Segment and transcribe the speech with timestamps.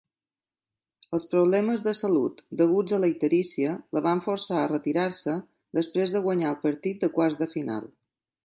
[1.17, 5.39] Els problemes de salut deguts a la icterícia la van forçar a retirar-se
[5.81, 7.89] després de guanyar el partit de quarts de final.